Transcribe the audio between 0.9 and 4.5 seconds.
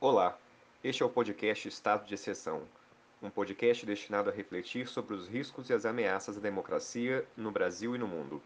é o podcast Estado de Exceção, um podcast destinado a